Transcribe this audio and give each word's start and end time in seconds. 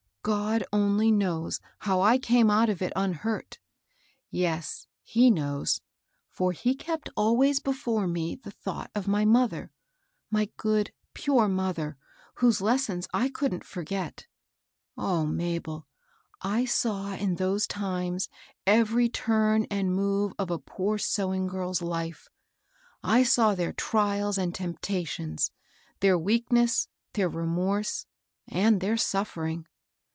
God 0.23 0.63
only 0.71 1.09
knows 1.09 1.59
how 1.79 1.99
I 2.01 2.19
came 2.19 2.51
out 2.51 2.69
of 2.69 2.79
it 2.83 2.93
unhurt. 2.95 3.57
Yes, 4.29 4.85
he 5.01 5.31
knows; 5.31 5.81
for 6.29 6.51
he 6.51 6.75
kept 6.75 7.09
always 7.17 7.59
before 7.59 8.05
me 8.05 8.35
the 8.35 8.51
thought 8.51 8.91
of 8.93 9.07
my 9.07 9.25
mother— 9.25 9.71
my 10.29 10.51
good, 10.57 10.93
pure 11.15 11.47
mother, 11.47 11.97
whose 12.35 12.61
lessons 12.61 13.07
I 13.11 13.29
couldn't 13.29 13.63
forget. 13.63 14.27
O 14.95 15.25
Mabel 15.25 15.87
I 16.39 16.59
I 16.59 16.65
saw 16.65 17.15
in 17.15 17.37
those 17.37 17.65
times 17.65 18.29
every 18.67 19.09
turn 19.09 19.65
and 19.71 19.91
move 19.95 20.33
of 20.37 20.51
a 20.51 20.59
poor 20.59 20.99
sewing 20.99 21.47
girl's 21.47 21.81
life. 21.81 22.29
I 23.01 23.23
saw 23.23 23.55
their 23.55 23.73
trials 23.73 24.37
and 24.37 24.53
tempta 24.53 25.07
tions, 25.07 25.49
their 25.99 26.15
weakness, 26.17 26.87
their 27.13 27.27
remorse, 27.27 28.05
and 28.47 28.81
their 28.81 28.97
suffering. 28.97 29.65